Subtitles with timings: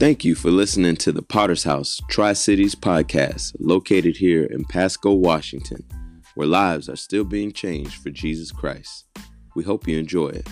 [0.00, 5.12] Thank you for listening to the Potter's House Tri Cities podcast, located here in Pasco,
[5.12, 5.84] Washington,
[6.34, 9.04] where lives are still being changed for Jesus Christ.
[9.54, 10.48] We hope you enjoy it.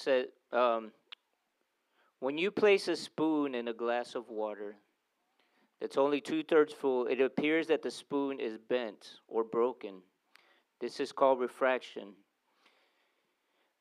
[0.00, 0.92] Said, um,
[2.18, 4.76] When you place a spoon in a glass of water
[5.80, 10.02] that's only two thirds full, it appears that the spoon is bent or broken.
[10.80, 12.14] This is called refraction.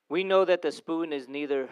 [0.10, 1.70] We know that the spoon is neither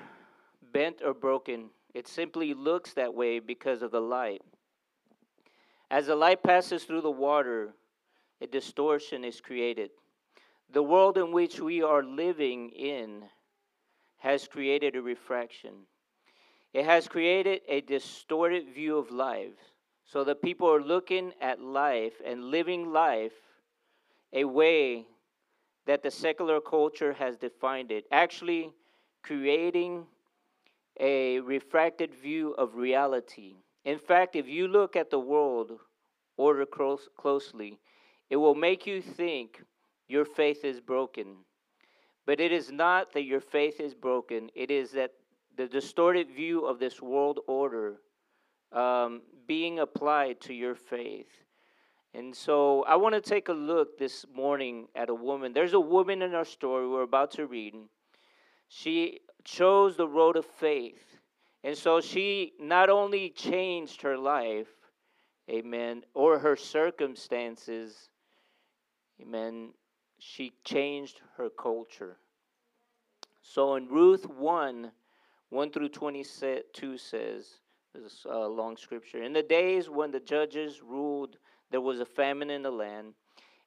[0.72, 4.42] bent or broken, it simply looks that way because of the light.
[5.90, 7.74] As the light passes through the water,
[8.42, 9.90] a distortion is created.
[10.72, 13.24] The world in which we are living in
[14.18, 15.74] has created a refraction.
[16.74, 19.58] It has created a distorted view of life.
[20.06, 23.34] So that people are looking at life and living life
[24.32, 25.06] a way
[25.86, 28.72] that the secular culture has defined it, actually
[29.22, 30.06] creating
[31.00, 33.56] a refracted view of reality.
[33.84, 35.72] In fact, if you look at the world
[36.38, 37.80] order close, closely,
[38.30, 39.62] it will make you think
[40.08, 41.36] your faith is broken.
[42.28, 45.14] But it is not that your faith is broken, it is that
[45.56, 47.96] the distorted view of this world order
[48.74, 51.32] um, being applied to your faith.
[52.14, 55.54] And so I want to take a look this morning at a woman.
[55.54, 57.74] There's a woman in our story we're about to read.
[58.68, 61.20] She chose the road of faith.
[61.64, 64.68] And so she not only changed her life,
[65.50, 68.10] amen, or her circumstances,
[69.22, 69.70] amen,
[70.20, 72.18] she changed her culture.
[73.42, 74.92] So in Ruth 1
[75.50, 77.60] 1 through 22 says,
[77.94, 79.24] this a long scripture.
[79.24, 81.38] In the days when the judges ruled,
[81.72, 83.14] there was a famine in the land,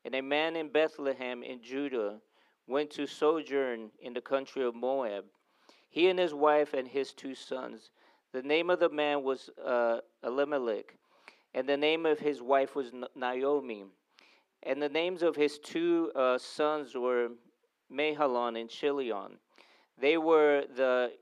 [0.05, 2.21] and a man in Bethlehem in Judah
[2.67, 5.25] went to sojourn in the country of Moab.
[5.89, 7.91] He and his wife and his two sons.
[8.33, 10.95] The name of the man was uh, Elimelech,
[11.55, 13.85] and the name of his wife was Naomi.
[14.63, 17.29] And the names of his two uh, sons were
[17.91, 19.39] Mahlon and Chilion.
[19.99, 21.13] They were the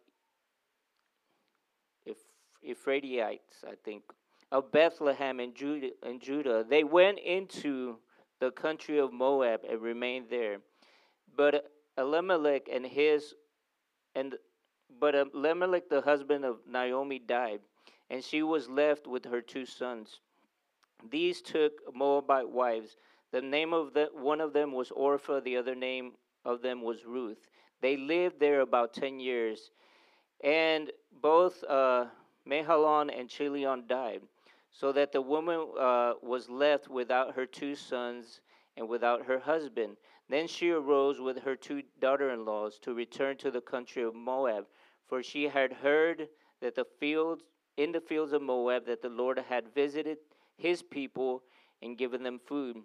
[2.67, 4.03] Ephrathites, I think,
[4.51, 6.65] of Bethlehem and Judah, and Judah.
[6.69, 7.99] They went into
[8.41, 10.59] the country of Moab and remained there.
[11.37, 13.35] But Elimelech and his
[14.15, 14.35] and
[15.01, 17.61] but Elimelech, the husband of Naomi, died,
[18.11, 20.21] and she was left with her two sons.
[21.11, 22.97] These took Moabite wives
[23.33, 26.13] the name of the, one of them was Orpah, the other name
[26.45, 27.49] of them was Ruth.
[27.81, 29.71] They lived there about 10 years.
[30.43, 30.91] And
[31.21, 32.07] both uh,
[32.51, 34.23] and Chilion died,
[34.71, 38.41] so that the woman uh, was left without her two sons
[38.77, 39.97] and without her husband.
[40.29, 44.15] Then she arose with her two daughter in laws to return to the country of
[44.15, 44.67] Moab,
[45.07, 46.29] for she had heard
[46.61, 47.43] that the fields
[47.77, 50.19] in the fields of Moab that the Lord had visited
[50.57, 51.43] his people
[51.81, 52.77] and given them food.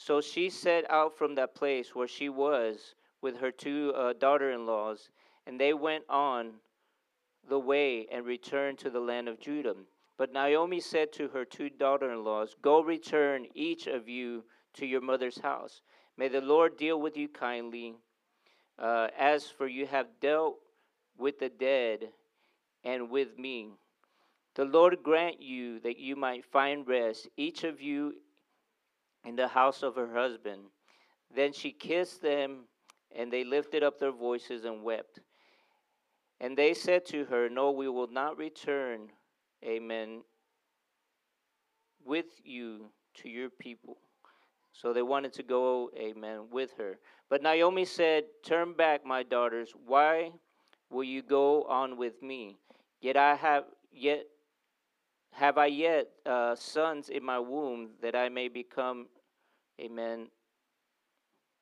[0.00, 4.50] So she set out from that place where she was with her two uh, daughter
[4.50, 5.10] in laws,
[5.46, 6.52] and they went on
[7.50, 9.74] the way and returned to the land of Judah.
[10.16, 14.86] But Naomi said to her two daughter in laws, Go return each of you to
[14.86, 15.82] your mother's house.
[16.16, 17.94] May the Lord deal with you kindly,
[18.78, 20.56] uh, as for you have dealt
[21.18, 22.08] with the dead
[22.84, 23.72] and with me.
[24.54, 28.14] The Lord grant you that you might find rest, each of you
[29.24, 30.62] in the house of her husband.
[31.34, 32.64] Then she kissed them,
[33.14, 35.20] and they lifted up their voices and wept.
[36.40, 39.08] And they said to her, No, we will not return,
[39.64, 40.22] amen,
[42.04, 42.86] with you
[43.22, 43.98] to your people.
[44.72, 46.98] So they wanted to go, amen, with her.
[47.28, 49.72] But Naomi said, Turn back, my daughters.
[49.86, 50.30] Why
[50.90, 52.58] will you go on with me?
[53.00, 54.24] Yet I have yet
[55.32, 59.06] have I yet uh, sons in my womb that I may become,
[59.80, 60.28] amen,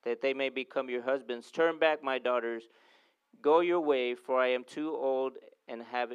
[0.04, 1.50] that they may become your husbands?
[1.50, 2.64] Turn back, my daughters,
[3.42, 5.34] go your way, for I am too old
[5.68, 6.12] and have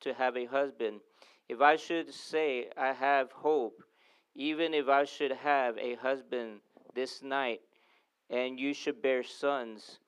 [0.00, 1.00] to have a husband.
[1.48, 3.82] If I should say I have hope,
[4.34, 6.60] even if I should have a husband
[6.94, 7.60] this night,
[8.30, 9.98] and you should bear sons,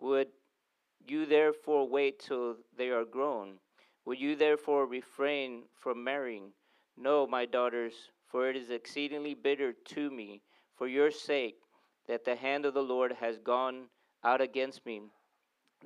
[0.00, 0.28] would
[1.06, 3.58] you therefore wait till they are grown?
[4.04, 6.52] Will you therefore refrain from marrying?
[6.96, 10.42] No, my daughters, for it is exceedingly bitter to me
[10.76, 11.56] for your sake
[12.06, 13.88] that the hand of the Lord has gone
[14.22, 15.02] out against me.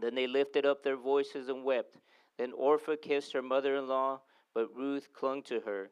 [0.00, 1.96] Then they lifted up their voices and wept.
[2.36, 4.20] Then Orpah kissed her mother in law,
[4.54, 5.90] but Ruth clung to her.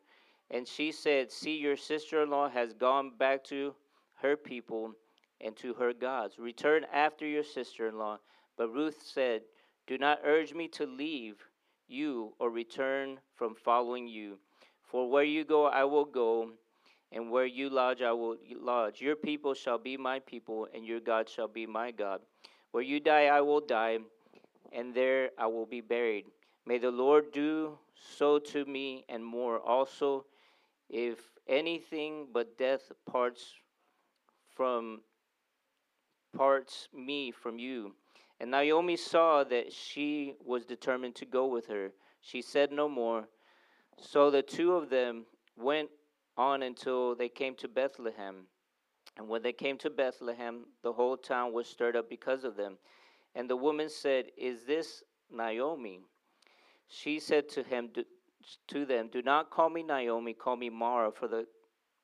[0.51, 3.75] And she said, See, your sister in law has gone back to
[4.15, 4.93] her people
[5.41, 6.39] and to her gods.
[6.39, 8.19] Return after your sister in law.
[8.57, 9.43] But Ruth said,
[9.87, 11.37] Do not urge me to leave
[11.89, 14.39] you or return from following you.
[14.83, 16.51] For where you go, I will go,
[17.13, 19.01] and where you lodge, I will lodge.
[19.01, 22.21] Your people shall be my people, and your God shall be my God.
[22.71, 23.99] Where you die, I will die,
[24.73, 26.27] and there I will be buried.
[26.67, 27.79] May the Lord do
[28.19, 29.61] so to me and more.
[29.61, 30.27] Also,
[30.89, 31.19] if
[31.49, 33.55] anything but death parts
[34.55, 35.01] from
[36.37, 37.95] parts me from you.
[38.41, 41.93] And Naomi saw that she was determined to go with her.
[42.21, 43.29] She said no more.
[43.99, 45.25] So the two of them
[45.57, 45.89] went
[46.37, 48.47] on until they came to Bethlehem.
[49.17, 52.77] And when they came to Bethlehem, the whole town was stirred up because of them.
[53.35, 56.01] And the woman said, Is this Naomi?
[56.89, 57.91] She said to him,
[58.69, 61.47] to them, Do not call me Naomi, call me Mara, for the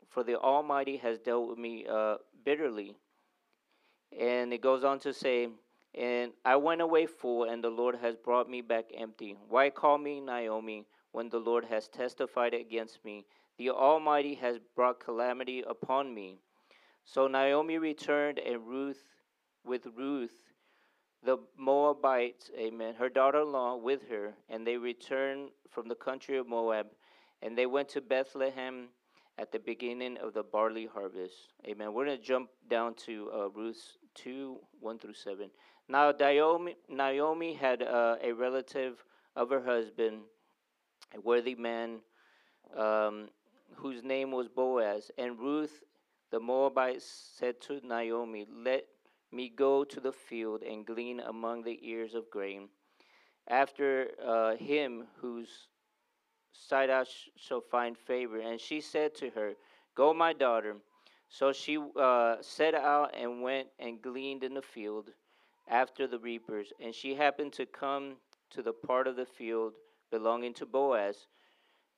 [0.09, 2.97] for the Almighty has dealt with me uh, bitterly.
[4.19, 5.49] And it goes on to say,
[5.99, 9.37] And I went away full, and the Lord has brought me back empty.
[9.49, 13.27] Why call me Naomi when the Lord has testified against me?
[13.59, 16.39] The Almighty has brought calamity upon me.
[17.05, 19.03] So Naomi returned, and Ruth,
[19.65, 20.53] with Ruth,
[21.25, 26.39] the Moabites, amen, her daughter in law with her, and they returned from the country
[26.39, 26.87] of Moab,
[27.43, 28.89] and they went to Bethlehem
[29.39, 31.35] at the beginning of the barley harvest.
[31.67, 31.93] Amen.
[31.93, 35.51] We're going to jump down to uh, Ruth 2 1 through 7.
[35.89, 39.05] Now, Naomi, Naomi had uh, a relative
[39.37, 40.23] of her husband,
[41.15, 42.01] a worthy man
[42.77, 43.29] um,
[43.77, 45.11] whose name was Boaz.
[45.19, 45.83] And Ruth
[46.31, 48.87] the Moabite said to Naomi, Let
[49.33, 52.69] me go to the field and glean among the ears of grain.
[53.49, 55.69] After uh, him whose
[56.53, 58.39] sight I sh- shall find favor.
[58.41, 59.55] And she said to her,
[59.95, 60.77] Go, my daughter.
[61.29, 65.11] So she uh, set out and went and gleaned in the field
[65.69, 66.73] after the reapers.
[66.81, 68.17] And she happened to come
[68.51, 69.73] to the part of the field
[70.11, 71.27] belonging to Boaz.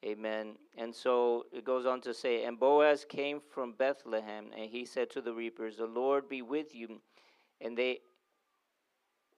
[0.05, 0.57] Amen.
[0.77, 5.11] And so it goes on to say, And Boaz came from Bethlehem, and he said
[5.11, 7.01] to the reapers, The Lord be with you.
[7.61, 8.01] And they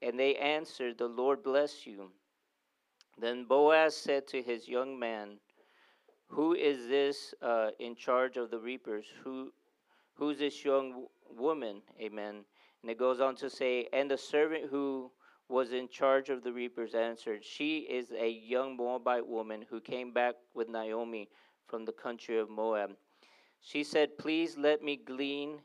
[0.02, 2.11] and they answered, The Lord bless you.
[3.19, 5.38] Then Boaz said to his young man,
[6.28, 9.06] Who is this uh, in charge of the reapers?
[9.25, 9.52] Who
[10.14, 11.82] Who's this young woman?
[12.00, 12.44] Amen.
[12.82, 15.11] And it goes on to say, And the servant who
[15.49, 20.12] was in charge of the reapers answered, She is a young Moabite woman who came
[20.12, 21.28] back with Naomi
[21.67, 22.90] from the country of Moab.
[23.61, 25.61] She said, Please let me glean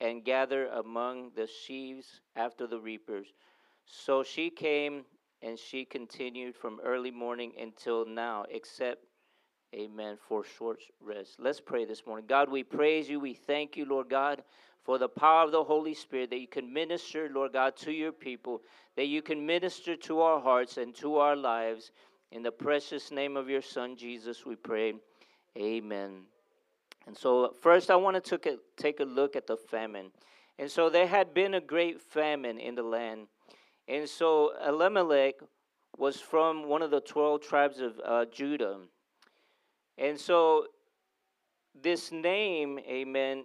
[0.00, 3.28] and gather among the sheaves after the reapers.
[3.84, 5.04] So she came
[5.42, 9.04] and she continued from early morning until now, except
[9.74, 10.18] Amen.
[10.28, 11.36] For short rest.
[11.38, 12.26] Let's pray this morning.
[12.28, 13.18] God, we praise you.
[13.18, 14.42] We thank you, Lord God,
[14.84, 18.12] for the power of the Holy Spirit that you can minister, Lord God, to your
[18.12, 18.62] people,
[18.96, 21.92] that you can minister to our hearts and to our lives.
[22.30, 24.94] In the precious name of your Son, Jesus, we pray.
[25.56, 26.22] Amen.
[27.06, 28.38] And so, first, I want to
[28.76, 30.10] take a, look at the famine.
[30.58, 33.26] And so, there had been a great famine in the land.
[33.88, 35.34] And so, Elimelech
[35.98, 38.78] was from one of the 12 tribes of uh, Judah.
[39.98, 40.66] And so
[41.80, 43.44] this name, amen,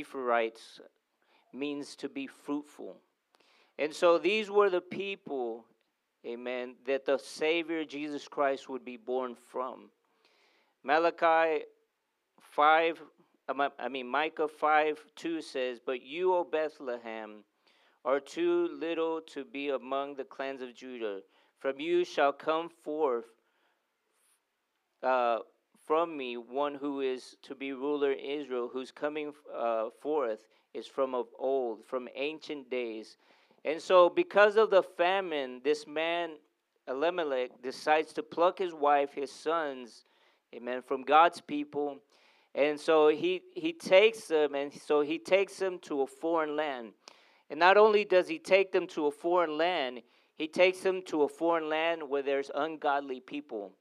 [0.00, 0.80] Ephraimites
[1.52, 2.96] means to be fruitful.
[3.78, 5.64] And so these were the people,
[6.26, 9.90] amen, that the Savior Jesus Christ would be born from.
[10.82, 11.64] Malachi
[12.40, 13.02] 5,
[13.78, 17.44] I mean, Micah 5 2 says, But you, O Bethlehem,
[18.04, 21.20] are too little to be among the clans of Judah.
[21.58, 23.24] From you shall come forth
[25.02, 25.38] uh,
[25.86, 30.40] from me one who is to be ruler in Israel, who's coming uh, forth
[30.74, 33.16] is from of old, from ancient days.
[33.64, 36.30] And so, because of the famine, this man,
[36.88, 40.04] Elimelech, decides to pluck his wife, his sons,
[40.54, 41.98] amen, from God's people.
[42.54, 46.92] And so he, he takes them, and so he takes them to a foreign land.
[47.50, 50.02] And not only does he take them to a foreign land,
[50.36, 53.72] he takes them to a foreign land where there's ungodly people.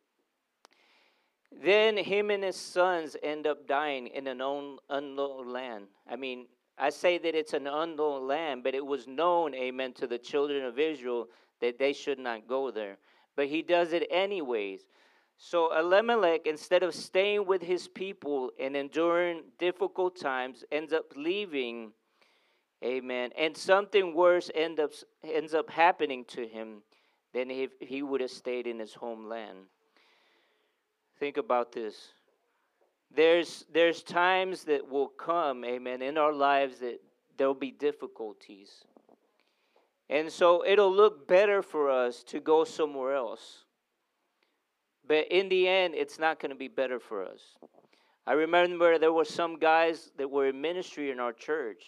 [1.63, 4.41] Then him and his sons end up dying in an
[4.89, 5.87] unknown land.
[6.09, 6.47] I mean,
[6.77, 10.65] I say that it's an unknown land, but it was known, amen, to the children
[10.65, 11.27] of Israel
[11.61, 12.97] that they should not go there.
[13.35, 14.81] But he does it anyways.
[15.37, 21.91] So Elimelech, instead of staying with his people and enduring difficult times, ends up leaving,
[22.83, 23.31] Amen.
[23.37, 24.91] And something worse end up,
[25.23, 26.83] ends up happening to him
[27.33, 29.65] than if he would have stayed in his homeland.
[31.19, 32.13] Think about this.
[33.15, 36.99] There's, there's times that will come, amen, in our lives that
[37.37, 38.83] there'll be difficulties.
[40.09, 43.63] And so it'll look better for us to go somewhere else.
[45.07, 47.41] But in the end, it's not going to be better for us.
[48.27, 51.83] I remember there were some guys that were in ministry in our church.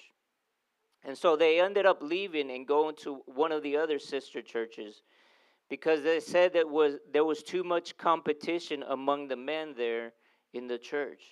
[1.03, 5.01] And so they ended up leaving and going to one of the other sister churches
[5.69, 10.13] because they said that was there was too much competition among the men there
[10.53, 11.23] in the church.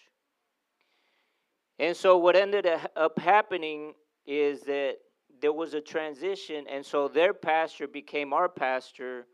[1.80, 3.94] And so what ended up happening
[4.26, 4.98] is that
[5.42, 9.28] there was a transition and so their pastor became our pastor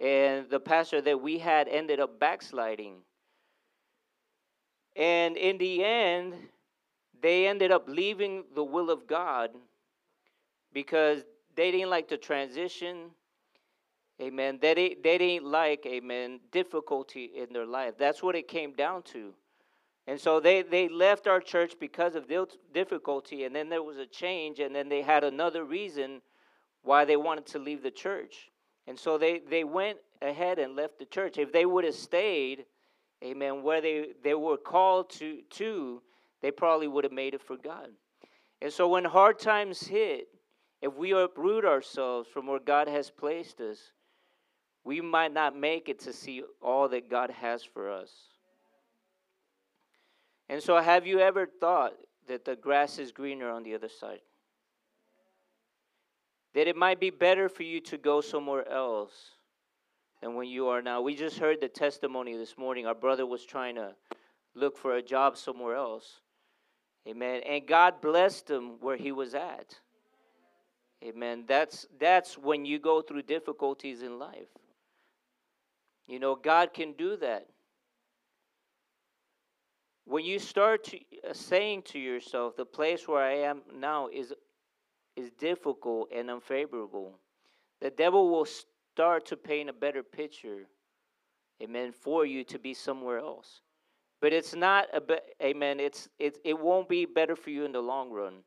[0.00, 2.96] and the pastor that we had ended up backsliding.
[4.94, 6.34] And in the end,
[7.20, 9.50] they ended up leaving the will of God
[10.72, 11.22] because
[11.54, 13.10] they didn't like the transition.
[14.20, 14.58] Amen.
[14.60, 17.94] They, didn't, they didn't like, amen, difficulty in their life.
[17.98, 19.34] That's what it came down to.
[20.06, 22.26] And so they, they left our church because of
[22.72, 26.22] difficulty, and then there was a change, and then they had another reason
[26.82, 28.50] why they wanted to leave the church.
[28.86, 31.38] And so they, they went ahead and left the church.
[31.38, 32.64] If they would have stayed,
[33.22, 36.00] amen, where they, they were called to, to,
[36.40, 37.88] they probably would have made it for God.
[38.62, 40.28] And so when hard times hit,
[40.80, 43.92] if we uproot ourselves from where God has placed us,
[44.86, 48.10] we might not make it to see all that God has for us.
[50.48, 51.94] And so, have you ever thought
[52.28, 54.20] that the grass is greener on the other side?
[56.54, 59.12] That it might be better for you to go somewhere else
[60.22, 61.00] than when you are now.
[61.00, 62.86] We just heard the testimony this morning.
[62.86, 63.92] Our brother was trying to
[64.54, 66.20] look for a job somewhere else.
[67.08, 67.42] Amen.
[67.44, 69.74] And God blessed him where he was at.
[71.04, 71.44] Amen.
[71.48, 74.46] That's that's when you go through difficulties in life.
[76.06, 77.46] You know, God can do that.
[80.04, 80.98] When you start to,
[81.28, 84.32] uh, saying to yourself, the place where I am now is
[85.16, 87.18] is difficult and unfavorable,
[87.80, 90.66] the devil will start to paint a better picture,
[91.62, 93.62] amen, for you to be somewhere else.
[94.20, 97.72] But it's not a be- amen, it's it, it won't be better for you in
[97.72, 98.44] the long run.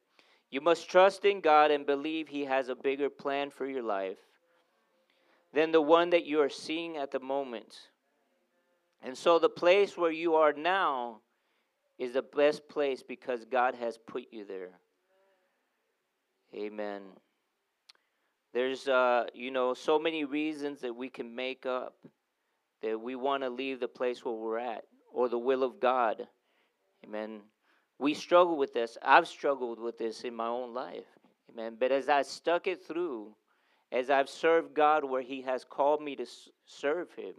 [0.52, 4.29] You must trust in God and believe He has a bigger plan for your life
[5.54, 7.76] than the one that you are seeing at the moment.
[9.02, 11.22] And so, the place where you are now
[11.98, 14.80] is the best place because God has put you there.
[16.56, 17.02] Amen.
[18.54, 21.96] There's, uh, you know, so many reasons that we can make up
[22.82, 26.28] that we want to leave the place where we're at or the will of God.
[27.04, 27.42] Amen.
[28.00, 28.98] We struggle with this.
[29.04, 31.06] I've struggled with this in my own life.
[31.52, 31.76] Amen.
[31.80, 33.36] But as I stuck it through,
[33.92, 36.26] as I've served God where He has called me to
[36.66, 37.34] serve Him,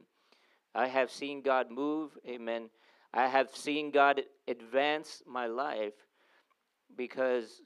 [0.75, 2.13] I have seen God move.
[2.29, 2.71] Amen.
[3.13, 5.95] I have seen God advance my life
[6.97, 7.63] because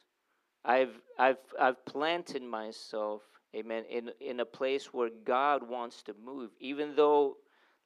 [0.65, 3.23] I've I've I've planted myself,
[3.55, 6.51] amen, in in a place where God wants to move.
[6.61, 7.37] Even though,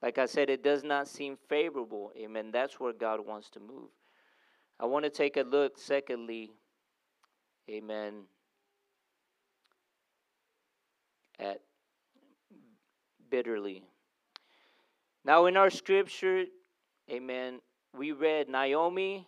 [0.02, 2.50] like I said, it does not seem favorable, amen.
[2.52, 3.90] That's where God wants to move.
[4.78, 6.52] I want to take a look, secondly,
[7.68, 8.22] amen,
[11.38, 11.60] at
[13.30, 13.84] bitterly.
[15.24, 16.44] Now, in our scripture,
[17.10, 17.60] amen,
[17.96, 19.26] we read Naomi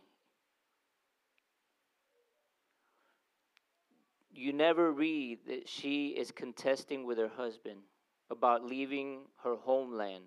[4.40, 7.80] you never read that she is contesting with her husband
[8.30, 10.24] about leaving her homeland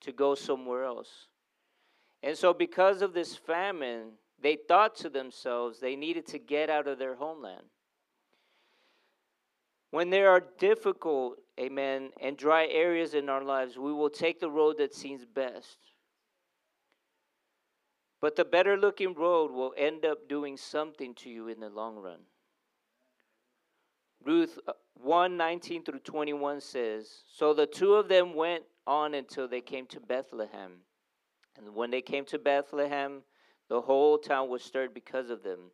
[0.00, 1.26] to go somewhere else.
[2.22, 6.86] And so, because of this famine, they thought to themselves they needed to get out
[6.86, 7.64] of their homeland.
[9.90, 14.50] When there are difficult, amen, and dry areas in our lives, we will take the
[14.50, 15.78] road that seems best.
[18.20, 21.96] But the better looking road will end up doing something to you in the long
[21.96, 22.20] run.
[24.24, 29.46] Ruth uh, 1 19 through 21 says, So the two of them went on until
[29.46, 30.72] they came to Bethlehem.
[31.56, 33.22] And when they came to Bethlehem,
[33.68, 35.70] the whole town was stirred because of them.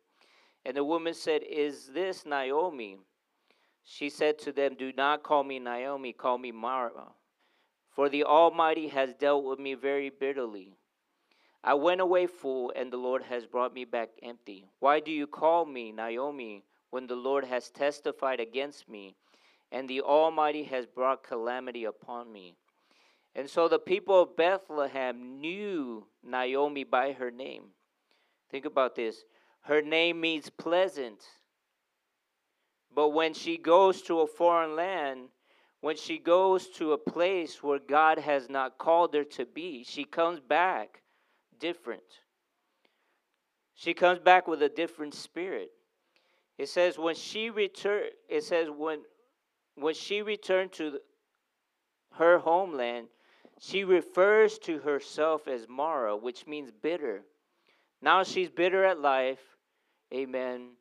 [0.65, 2.99] And the woman said, Is this Naomi?
[3.85, 7.13] She said to them, Do not call me Naomi, call me Mara.
[7.89, 10.75] For the Almighty has dealt with me very bitterly.
[11.63, 14.67] I went away full, and the Lord has brought me back empty.
[14.79, 16.65] Why do you call me Naomi?
[16.95, 19.17] when the Lord has testified against me,
[19.69, 22.55] and the Almighty has brought calamity upon me.
[23.35, 27.63] And so the people of Bethlehem knew Naomi by her name.
[28.49, 29.25] Think about this.
[29.59, 31.21] Her name means pleasant.
[32.95, 35.27] But when she goes to a foreign land,
[35.81, 40.05] when she goes to a place where God has not called her to be, she
[40.05, 41.01] comes back
[41.59, 42.21] different.
[43.75, 45.71] She comes back with a different spirit.
[46.57, 49.01] It says when she returned, it says when
[49.75, 50.99] when she returned to
[52.13, 53.07] her homeland,
[53.59, 57.23] she refers to herself as Mara, which means bitter.
[58.01, 59.41] Now she's bitter at life,
[60.13, 60.71] amen,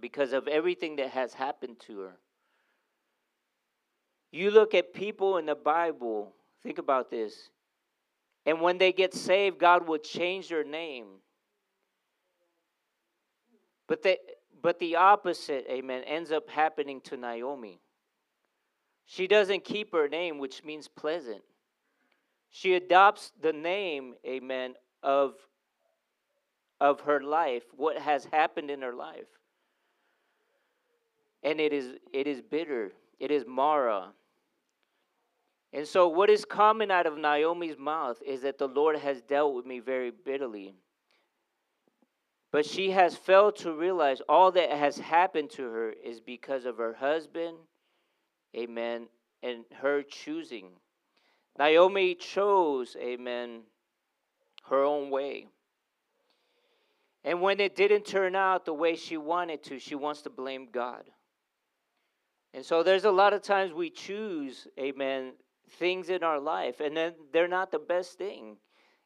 [0.00, 2.16] because of everything that has happened to her.
[4.32, 7.50] You look at people in the Bible, think about this.
[8.46, 11.06] And when they get saved, God will change their name.
[13.86, 14.18] But they,
[14.62, 17.80] but the opposite, amen, ends up happening to Naomi.
[19.06, 21.42] She doesn't keep her name, which means pleasant.
[22.50, 25.34] She adopts the name, amen, of,
[26.80, 29.26] of her life, what has happened in her life.
[31.42, 34.12] And it is, it is bitter, it is Mara.
[35.72, 39.54] And so, what is coming out of Naomi's mouth is that the Lord has dealt
[39.54, 40.74] with me very bitterly.
[42.52, 46.78] But she has failed to realize all that has happened to her is because of
[46.78, 47.56] her husband,
[48.56, 49.06] amen,
[49.42, 50.70] and her choosing.
[51.56, 53.60] Naomi chose, amen,
[54.68, 55.46] her own way.
[57.22, 60.68] And when it didn't turn out the way she wanted to, she wants to blame
[60.72, 61.04] God.
[62.52, 65.32] And so there's a lot of times we choose, amen,
[65.78, 68.56] things in our life, and then they're not the best thing.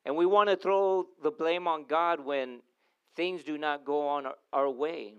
[0.04, 2.60] And we want to throw the blame on God when
[3.16, 5.14] things do not go on our, our way.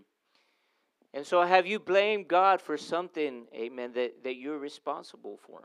[1.13, 5.63] And so, have you blamed God for something, amen, that, that you're responsible for?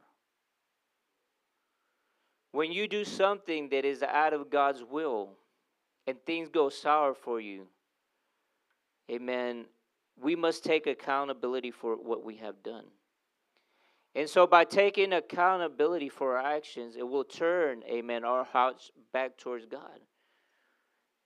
[2.53, 5.31] When you do something that is out of God's will
[6.07, 7.67] and things go sour for you,
[9.11, 9.67] amen,
[10.23, 12.85] we must take accountability for what we have done.
[14.15, 19.39] And so, by taking accountability for our actions, it will turn, amen, our hearts back
[19.39, 20.01] towards God.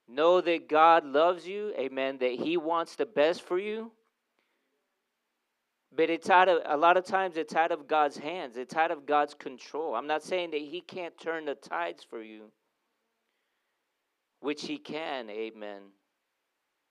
[0.07, 3.91] Know that God loves you, amen, that He wants the best for you.
[5.95, 8.57] But it's out of a lot of times it's out of God's hands.
[8.57, 9.95] It's out of God's control.
[9.95, 12.51] I'm not saying that He can't turn the tides for you,
[14.41, 15.81] which He can, amen,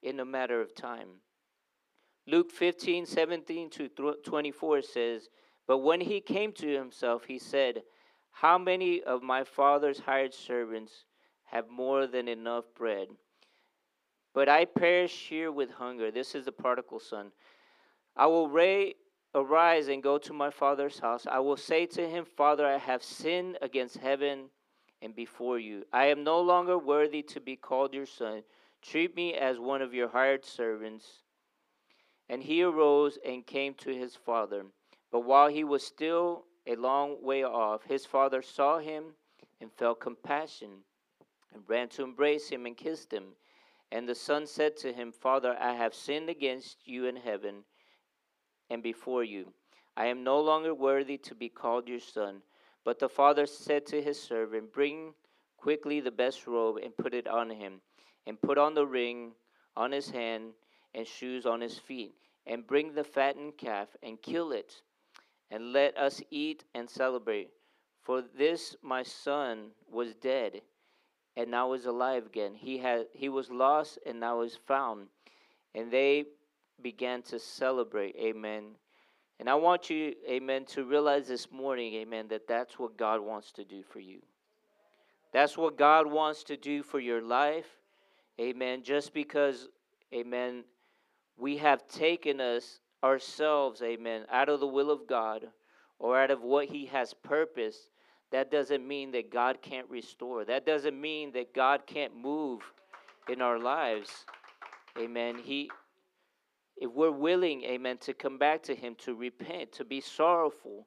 [0.02, 1.20] in a matter of time.
[2.26, 3.88] Luke 15, 17 to
[4.24, 5.28] 24 says,
[5.66, 7.82] But when he came to himself, he said,
[8.32, 11.04] How many of my father's hired servants
[11.44, 13.08] have more than enough bread?
[14.32, 16.10] But I perish here with hunger.
[16.10, 17.30] This is the prodigal son.
[18.16, 18.50] I will
[19.34, 21.26] arise and go to my father's house.
[21.30, 24.50] I will say to him, Father, I have sinned against heaven
[25.02, 25.84] and before you.
[25.92, 28.42] I am no longer worthy to be called your son.
[28.82, 31.23] Treat me as one of your hired servants.
[32.28, 34.66] And he arose and came to his father.
[35.10, 39.14] But while he was still a long way off, his father saw him
[39.60, 40.84] and felt compassion
[41.52, 43.36] and ran to embrace him and kissed him.
[43.92, 47.64] And the son said to him, Father, I have sinned against you in heaven
[48.70, 49.52] and before you.
[49.96, 52.42] I am no longer worthy to be called your son.
[52.84, 55.14] But the father said to his servant, Bring
[55.56, 57.80] quickly the best robe and put it on him,
[58.26, 59.32] and put on the ring
[59.76, 60.52] on his hand
[60.94, 62.14] and shoes on his feet,
[62.46, 64.82] and bring the fattened calf and kill it,
[65.50, 67.50] and let us eat and celebrate.
[68.02, 70.60] For this my son was dead
[71.36, 72.54] and now is alive again.
[72.54, 75.08] He had he was lost and now is found.
[75.74, 76.26] And they
[76.82, 78.14] began to celebrate.
[78.16, 78.76] Amen.
[79.40, 83.50] And I want you, amen, to realize this morning, amen, that that's what God wants
[83.52, 84.20] to do for you.
[85.32, 87.66] That's what God wants to do for your life.
[88.40, 88.84] Amen.
[88.84, 89.68] Just because,
[90.12, 90.62] amen,
[91.36, 95.48] we have taken us ourselves, amen, out of the will of God
[95.98, 97.90] or out of what He has purposed,
[98.30, 100.44] that doesn't mean that God can't restore.
[100.44, 102.62] That doesn't mean that God can't move
[103.28, 104.10] in our lives.
[104.98, 105.36] Amen.
[105.42, 105.70] He
[106.76, 110.86] if we're willing, amen, to come back to Him, to repent, to be sorrowful,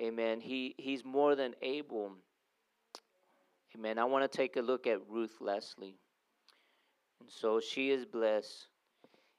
[0.00, 2.12] amen, he, He's more than able.
[3.76, 3.98] Amen.
[3.98, 5.98] I want to take a look at Ruth Leslie.
[7.20, 8.68] And so she is blessed.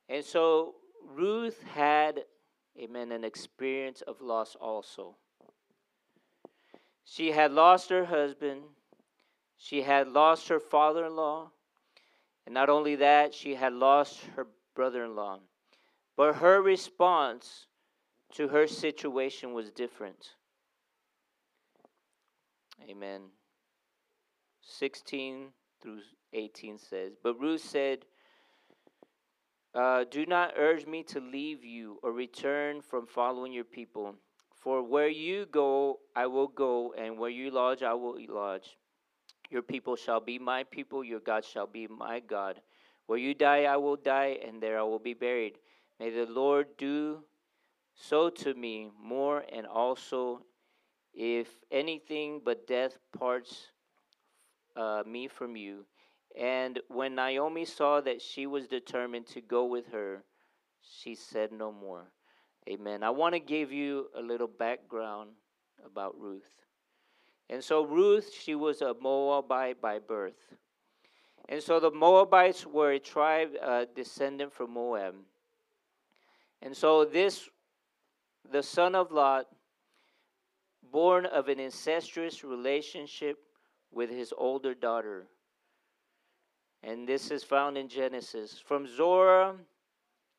[0.09, 0.75] And so
[1.15, 2.23] Ruth had,
[2.77, 5.15] amen, an experience of loss also.
[7.05, 8.61] She had lost her husband,
[9.57, 11.51] she had lost her father in law,
[12.45, 15.39] and not only that, she had lost her brother in law.
[16.17, 17.67] But her response
[18.33, 20.35] to her situation was different.
[22.89, 23.21] Amen.
[24.61, 25.49] 16
[25.81, 25.99] through
[26.33, 28.05] 18 says, But Ruth said,
[29.75, 34.15] uh, do not urge me to leave you or return from following your people.
[34.55, 38.77] For where you go, I will go, and where you lodge, I will lodge.
[39.49, 42.61] Your people shall be my people, your God shall be my God.
[43.07, 45.57] Where you die, I will die, and there I will be buried.
[45.99, 47.23] May the Lord do
[47.95, 50.45] so to me more, and also
[51.13, 53.67] if anything but death parts
[54.75, 55.85] uh, me from you.
[56.37, 60.23] And when Naomi saw that she was determined to go with her,
[60.81, 62.11] she said no more.
[62.69, 63.03] Amen.
[63.03, 65.31] I want to give you a little background
[65.85, 66.65] about Ruth.
[67.49, 70.53] And so, Ruth, she was a Moabite by birth.
[71.47, 75.15] And so, the Moabites were a tribe uh, descendant from Moab.
[76.61, 77.49] And so, this,
[78.51, 79.47] the son of Lot,
[80.91, 83.37] born of an incestuous relationship
[83.91, 85.27] with his older daughter.
[86.83, 88.61] And this is found in Genesis.
[88.65, 89.55] From Zoar,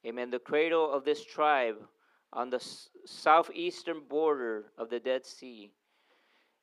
[0.07, 1.76] amen, the cradle of this tribe
[2.33, 2.64] on the
[3.05, 5.70] southeastern border of the Dead Sea.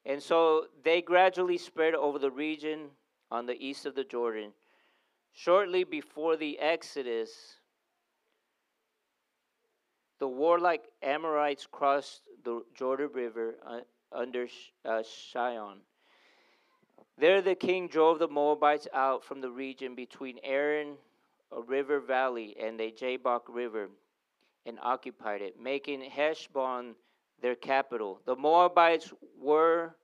[0.06, 2.88] And so they gradually spread over the region
[3.30, 4.54] on the east of the Jordan.
[5.34, 7.30] Shortly before the Exodus,
[10.20, 13.80] the warlike Amorites crossed the Jordan River uh,
[14.12, 14.48] under
[14.84, 15.82] uh, Sihon.
[17.18, 20.98] There the king drove the Moabites out from the region between Arnon,
[21.52, 23.90] a river valley, and the Jabbok River,
[24.66, 26.96] and occupied it, making Heshbon
[27.42, 28.22] their capital.
[28.26, 29.96] The Moabites were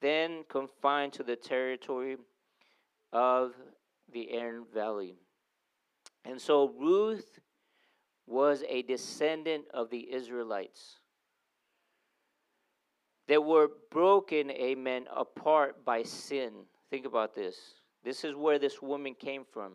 [0.00, 2.16] then confined to the territory
[3.12, 3.52] of
[4.12, 5.16] the Arnon Valley.
[6.24, 7.40] And so Ruth
[8.26, 11.00] was a descendant of the Israelites
[13.28, 16.52] that were broken, amen, apart by sin.
[16.90, 17.56] Think about this.
[18.04, 19.72] This is where this woman came from.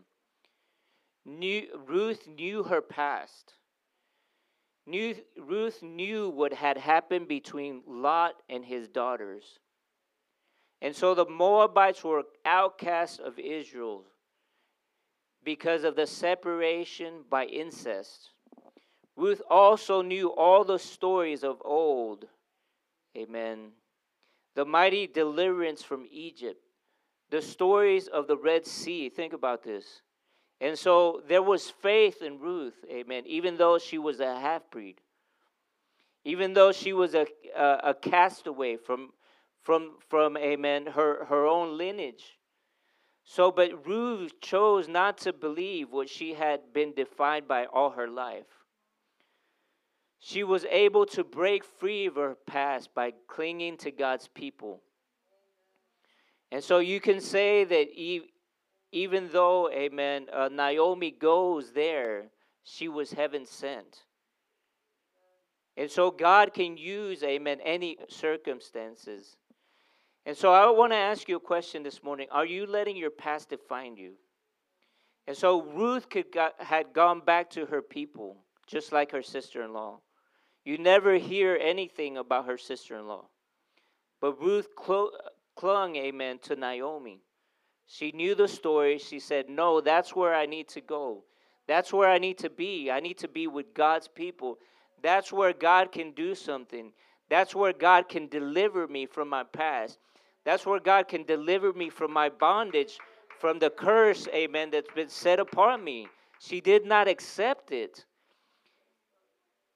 [1.26, 3.54] Knew, Ruth knew her past.
[4.88, 9.60] Knew, Ruth knew what had happened between Lot and his daughters.
[10.82, 14.06] And so the Moabites were outcasts of Israel
[15.44, 18.32] because of the separation by incest.
[19.16, 22.26] Ruth also knew all the stories of old
[23.18, 23.72] Amen.
[24.56, 26.62] The mighty deliverance from Egypt,
[27.30, 29.10] the stories of the Red Sea.
[29.10, 30.02] Think about this.
[30.60, 35.02] And so there was faith in Ruth, amen, even though she was a half breed,
[36.24, 37.26] even though she was a,
[37.58, 39.10] a, a, castaway from,
[39.64, 42.38] from, from, amen, her, her own lineage.
[43.24, 48.08] So, but Ruth chose not to believe what she had been defined by all her
[48.08, 48.61] life.
[50.24, 54.84] She was able to break free of her past by clinging to God's people.
[56.52, 57.88] And so you can say that
[58.92, 62.26] even though, amen, uh, Naomi goes there,
[62.64, 64.04] she was heaven sent.
[65.76, 69.38] And so God can use, amen, any circumstances.
[70.28, 72.28] And so I want to ask you a question this morning.
[72.30, 74.14] Are you letting your past define you?
[75.26, 79.64] And so Ruth could got, had gone back to her people, just like her sister
[79.64, 80.00] in law.
[80.64, 83.26] You never hear anything about her sister in law.
[84.20, 87.22] But Ruth clung, amen, to Naomi.
[87.88, 89.00] She knew the story.
[89.00, 91.24] She said, No, that's where I need to go.
[91.68, 92.92] That's where I need to be.
[92.92, 94.60] I need to be with God's people.
[95.02, 96.92] That's where God can do something.
[97.30, 99.98] That's where God can deliver me from my past.
[100.44, 102.98] That's where God can deliver me from my bondage,
[103.40, 106.08] from the curse, amen, that's been set upon me.
[106.40, 108.06] She did not accept it.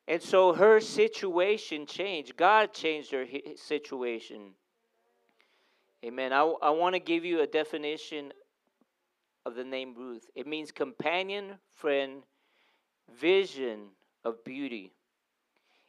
[0.08, 2.38] And so her situation changed.
[2.38, 4.52] God changed her situation.
[6.04, 6.32] Amen.
[6.32, 8.32] I, I want to give you a definition
[9.46, 10.30] of the name Ruth.
[10.36, 12.24] It means companion, friend,
[13.20, 13.88] vision
[14.24, 14.92] of beauty.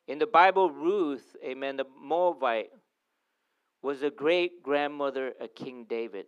[0.08, 2.70] In the Bible, Ruth, amen, the Moabite,
[3.82, 6.26] was a great grandmother of King David.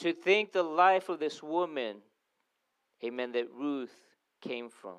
[0.00, 1.98] To think the life of this woman,
[3.02, 3.94] amen, that Ruth
[4.40, 4.96] came from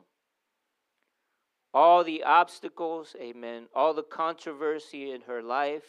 [1.73, 5.83] all the obstacles, amen, all the controversy in her life.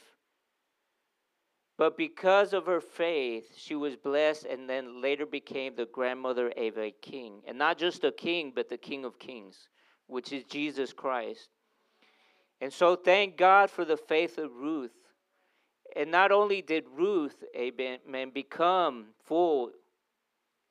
[1.78, 6.76] But because of her faith, she was blessed and then later became the grandmother of
[6.76, 7.40] a king.
[7.48, 9.68] And not just a king, but the King of Kings,
[10.06, 11.48] which is Jesus Christ.
[12.60, 14.92] And so thank God for the faith of Ruth.
[15.96, 19.70] And not only did Ruth, amen, become full,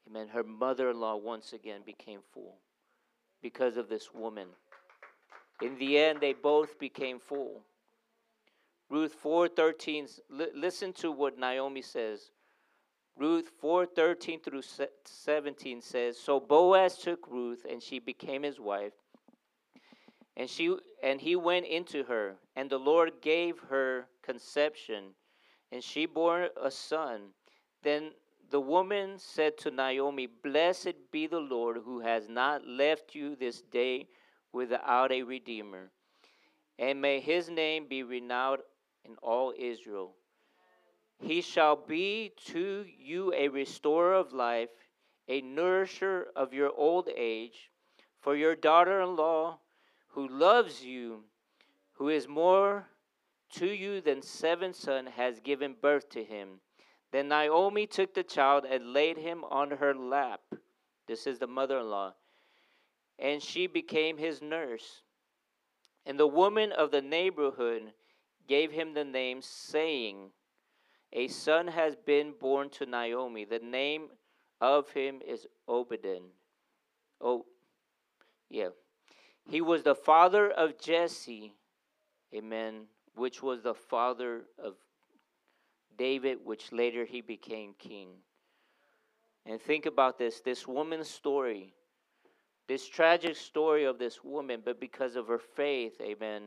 [0.07, 2.59] amen, her mother in law once again became full
[3.41, 4.49] because of this woman.
[5.61, 7.63] In the end, they both became full.
[8.89, 12.31] Ruth 4:13 listen to what Naomi says.
[13.15, 14.63] Ruth 4:13 through
[15.03, 18.93] 17 says, "So Boaz took Ruth and she became his wife.
[20.35, 25.15] And she and he went into her, and the Lord gave her conception,
[25.71, 27.33] and she bore a son.
[27.81, 28.15] Then
[28.49, 33.61] the woman said to Naomi, Blessed be the Lord who has not left you this
[33.61, 34.07] day
[34.53, 35.91] without a redeemer.
[36.77, 38.61] And may his name be renowned
[39.05, 40.15] in all Israel.
[41.21, 44.69] He shall be to you a restorer of life,
[45.27, 47.71] a nourisher of your old age.
[48.21, 49.59] For your daughter in law,
[50.07, 51.23] who loves you,
[51.93, 52.87] who is more
[53.51, 56.61] to you than seven sons, has given birth to him.
[57.11, 60.41] Then Naomi took the child and laid him on her lap.
[61.07, 62.13] This is the mother in law.
[63.21, 65.01] And she became his nurse.
[66.05, 67.93] And the woman of the neighborhood
[68.47, 70.31] gave him the name, saying,
[71.13, 73.45] A son has been born to Naomi.
[73.45, 74.07] The name
[74.61, 76.23] of him is Obedin.
[77.21, 77.45] Oh,
[78.49, 78.69] yeah.
[79.49, 81.53] He was the father of Jesse,
[82.33, 84.75] amen, which was the father of
[85.97, 88.09] David, which later he became king.
[89.45, 91.73] And think about this this woman's story,
[92.69, 96.43] this tragic story of this woman, but because of her faith, amen,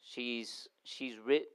[0.00, 1.48] she's she's written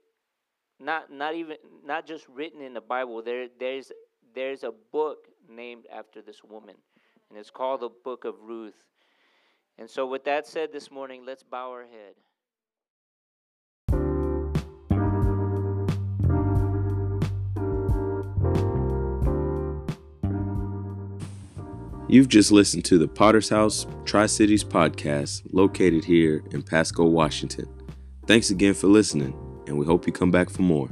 [0.81, 3.21] not not even not just written in the Bible.
[3.21, 3.91] There there's
[4.35, 6.75] there's a book named after this woman,
[7.29, 8.83] and it's called the Book of Ruth.
[9.77, 12.15] And so, with that said, this morning, let's bow our head.
[22.11, 27.65] You've just listened to the Potter's House Tri Cities podcast located here in Pasco, Washington.
[28.27, 29.33] Thanks again for listening,
[29.65, 30.89] and we hope you come back for more.